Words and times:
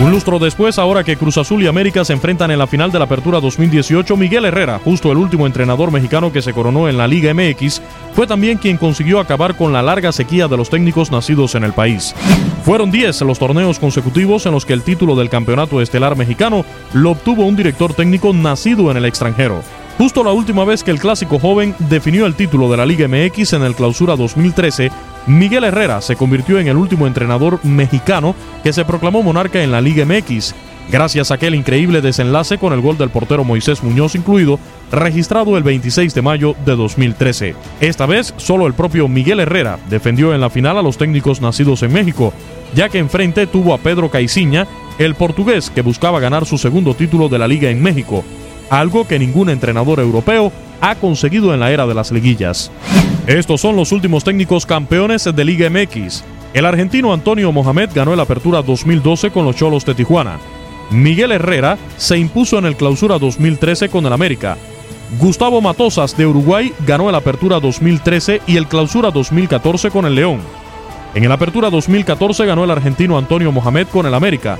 Un 0.00 0.10
lustro 0.10 0.38
después, 0.38 0.78
ahora 0.78 1.04
que 1.04 1.16
Cruz 1.16 1.38
Azul 1.38 1.62
y 1.62 1.68
América 1.68 2.04
se 2.04 2.12
enfrentan 2.12 2.50
en 2.50 2.58
la 2.58 2.66
final 2.66 2.90
de 2.90 2.98
la 2.98 3.04
Apertura 3.04 3.38
2018, 3.40 4.16
Miguel 4.16 4.46
Herrera, 4.46 4.80
justo 4.82 5.12
el 5.12 5.18
último 5.18 5.46
entrenador 5.46 5.92
mexicano 5.92 6.32
que 6.32 6.42
se 6.42 6.52
coronó 6.52 6.88
en 6.88 6.96
la 6.96 7.06
Liga 7.06 7.32
MX, 7.32 7.80
fue 8.12 8.26
también 8.26 8.58
quien 8.58 8.78
consiguió 8.78 9.20
acabar 9.20 9.54
con 9.54 9.72
la 9.72 9.82
larga 9.82 10.10
sequía 10.10 10.48
de 10.48 10.56
los 10.56 10.70
técnicos 10.70 11.12
nacidos 11.12 11.54
en 11.54 11.62
el 11.62 11.72
país. 11.72 12.14
Fueron 12.64 12.90
10 12.90 13.20
los 13.22 13.38
torneos 13.38 13.78
consecutivos 13.78 14.46
en 14.46 14.52
los 14.52 14.66
que 14.66 14.72
el 14.72 14.82
título 14.82 15.14
del 15.14 15.28
campeonato 15.28 15.80
estelar 15.80 16.16
mexicano 16.16 16.64
lo 16.94 17.12
obtuvo 17.12 17.44
un 17.44 17.54
director 17.54 17.94
técnico 17.94 18.32
nacido 18.32 18.90
en 18.90 18.96
el 18.96 19.04
extranjero. 19.04 19.62
Justo 19.98 20.24
la 20.24 20.32
última 20.32 20.64
vez 20.64 20.82
que 20.82 20.90
el 20.90 20.98
clásico 20.98 21.38
joven 21.38 21.76
definió 21.78 22.26
el 22.26 22.34
título 22.34 22.70
de 22.70 22.76
la 22.76 22.86
Liga 22.86 23.06
MX 23.06 23.52
en 23.52 23.62
el 23.62 23.74
Clausura 23.74 24.16
2013, 24.16 24.90
Miguel 25.26 25.64
Herrera 25.64 26.00
se 26.00 26.16
convirtió 26.16 26.58
en 26.58 26.66
el 26.66 26.76
último 26.76 27.06
entrenador 27.06 27.64
mexicano 27.64 28.34
que 28.62 28.72
se 28.72 28.84
proclamó 28.84 29.22
monarca 29.22 29.62
en 29.62 29.70
la 29.70 29.80
Liga 29.80 30.04
MX, 30.04 30.54
gracias 30.90 31.30
a 31.30 31.34
aquel 31.34 31.54
increíble 31.54 32.00
desenlace 32.00 32.58
con 32.58 32.72
el 32.72 32.80
gol 32.80 32.98
del 32.98 33.10
portero 33.10 33.44
Moisés 33.44 33.84
Muñoz 33.84 34.16
incluido, 34.16 34.58
registrado 34.90 35.56
el 35.56 35.62
26 35.62 36.12
de 36.14 36.22
mayo 36.22 36.56
de 36.66 36.74
2013. 36.74 37.54
Esta 37.80 38.06
vez, 38.06 38.34
solo 38.36 38.66
el 38.66 38.74
propio 38.74 39.06
Miguel 39.06 39.40
Herrera 39.40 39.78
defendió 39.88 40.34
en 40.34 40.40
la 40.40 40.50
final 40.50 40.76
a 40.76 40.82
los 40.82 40.98
técnicos 40.98 41.40
nacidos 41.40 41.84
en 41.84 41.92
México, 41.92 42.32
ya 42.74 42.88
que 42.88 42.98
enfrente 42.98 43.46
tuvo 43.46 43.74
a 43.74 43.78
Pedro 43.78 44.10
Caiciña, 44.10 44.66
el 44.98 45.14
portugués 45.14 45.70
que 45.70 45.82
buscaba 45.82 46.18
ganar 46.18 46.46
su 46.46 46.58
segundo 46.58 46.94
título 46.94 47.28
de 47.28 47.38
la 47.38 47.46
liga 47.46 47.70
en 47.70 47.80
México, 47.80 48.24
algo 48.70 49.06
que 49.06 49.20
ningún 49.20 49.50
entrenador 49.50 50.00
europeo 50.00 50.50
ha 50.80 50.96
conseguido 50.96 51.54
en 51.54 51.60
la 51.60 51.70
era 51.70 51.86
de 51.86 51.94
las 51.94 52.10
liguillas. 52.10 52.72
Estos 53.26 53.60
son 53.60 53.76
los 53.76 53.92
últimos 53.92 54.24
técnicos 54.24 54.66
campeones 54.66 55.24
de 55.24 55.44
Liga 55.44 55.70
MX. 55.70 56.24
El 56.54 56.66
argentino 56.66 57.12
Antonio 57.12 57.52
Mohamed 57.52 57.90
ganó 57.94 58.12
el 58.12 58.18
Apertura 58.18 58.62
2012 58.62 59.30
con 59.30 59.44
los 59.44 59.54
Cholos 59.54 59.86
de 59.86 59.94
Tijuana. 59.94 60.40
Miguel 60.90 61.30
Herrera 61.30 61.78
se 61.96 62.18
impuso 62.18 62.58
en 62.58 62.66
el 62.66 62.74
Clausura 62.74 63.20
2013 63.20 63.90
con 63.90 64.04
el 64.06 64.12
América. 64.12 64.58
Gustavo 65.20 65.60
Matosas 65.60 66.16
de 66.16 66.26
Uruguay 66.26 66.72
ganó 66.84 67.08
el 67.08 67.14
Apertura 67.14 67.60
2013 67.60 68.42
y 68.48 68.56
el 68.56 68.66
Clausura 68.66 69.12
2014 69.12 69.92
con 69.92 70.04
el 70.04 70.16
León. 70.16 70.40
En 71.14 71.22
el 71.22 71.30
Apertura 71.30 71.70
2014 71.70 72.44
ganó 72.44 72.64
el 72.64 72.72
argentino 72.72 73.16
Antonio 73.16 73.52
Mohamed 73.52 73.86
con 73.86 74.04
el 74.04 74.14
América. 74.14 74.58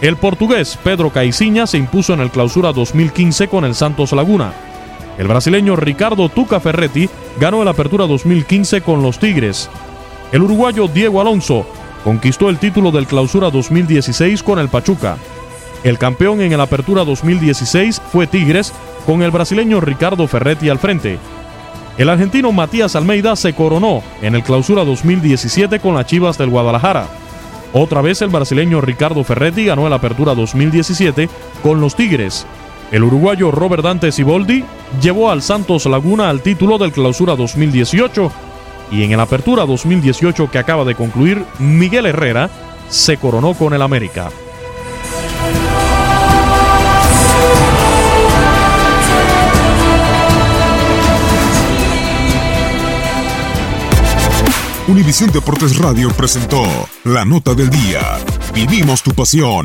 El 0.00 0.16
portugués 0.16 0.78
Pedro 0.84 1.10
Caiciña 1.10 1.66
se 1.66 1.78
impuso 1.78 2.14
en 2.14 2.20
el 2.20 2.30
Clausura 2.30 2.72
2015 2.72 3.48
con 3.48 3.64
el 3.64 3.74
Santos 3.74 4.12
Laguna. 4.12 4.52
El 5.18 5.28
brasileño 5.28 5.76
Ricardo 5.76 6.28
Tuca 6.28 6.60
Ferretti 6.60 7.08
ganó 7.40 7.62
el 7.62 7.68
Apertura 7.68 8.06
2015 8.06 8.82
con 8.82 9.02
los 9.02 9.18
Tigres. 9.18 9.70
El 10.32 10.42
uruguayo 10.42 10.88
Diego 10.88 11.20
Alonso 11.20 11.66
conquistó 12.04 12.50
el 12.50 12.58
título 12.58 12.90
del 12.90 13.06
Clausura 13.06 13.50
2016 13.50 14.42
con 14.42 14.58
el 14.58 14.68
Pachuca. 14.68 15.16
El 15.84 15.98
campeón 15.98 16.40
en 16.40 16.52
el 16.52 16.60
Apertura 16.60 17.04
2016 17.04 18.02
fue 18.12 18.26
Tigres 18.26 18.72
con 19.06 19.22
el 19.22 19.30
brasileño 19.30 19.80
Ricardo 19.80 20.26
Ferretti 20.26 20.68
al 20.68 20.78
frente. 20.78 21.18
El 21.96 22.10
argentino 22.10 22.52
Matías 22.52 22.94
Almeida 22.94 23.36
se 23.36 23.54
coronó 23.54 24.02
en 24.20 24.34
el 24.34 24.42
Clausura 24.42 24.84
2017 24.84 25.80
con 25.80 25.94
las 25.94 26.06
Chivas 26.06 26.36
del 26.36 26.50
Guadalajara. 26.50 27.06
Otra 27.72 28.02
vez 28.02 28.20
el 28.20 28.28
brasileño 28.28 28.82
Ricardo 28.82 29.24
Ferretti 29.24 29.64
ganó 29.64 29.86
el 29.86 29.92
Apertura 29.92 30.34
2017 30.34 31.28
con 31.62 31.80
los 31.80 31.96
Tigres. 31.96 32.46
El 32.90 33.02
uruguayo 33.02 33.50
Robert 33.50 33.82
Dante 33.82 34.12
Siboldi 34.12 34.64
llevó 35.02 35.30
al 35.30 35.42
Santos 35.42 35.86
Laguna 35.86 36.30
al 36.30 36.40
título 36.40 36.78
del 36.78 36.92
Clausura 36.92 37.34
2018 37.34 38.30
y 38.92 39.02
en 39.02 39.12
el 39.12 39.20
Apertura 39.20 39.66
2018 39.66 40.50
que 40.50 40.58
acaba 40.58 40.84
de 40.84 40.94
concluir, 40.94 41.44
Miguel 41.58 42.06
Herrera 42.06 42.48
se 42.88 43.16
coronó 43.16 43.54
con 43.54 43.74
el 43.74 43.82
América. 43.82 44.30
Univisión 54.88 55.32
Deportes 55.32 55.78
Radio 55.78 56.10
presentó 56.10 56.62
La 57.02 57.24
Nota 57.24 57.54
del 57.54 57.68
Día. 57.68 58.18
Vivimos 58.54 59.02
tu 59.02 59.10
pasión. 59.12 59.64